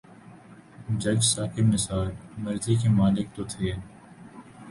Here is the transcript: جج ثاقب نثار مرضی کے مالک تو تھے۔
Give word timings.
جج 1.01 1.19
ثاقب 1.23 1.65
نثار 1.73 2.07
مرضی 2.43 2.75
کے 2.81 2.89
مالک 2.89 3.27
تو 3.35 3.43
تھے۔ 3.51 3.71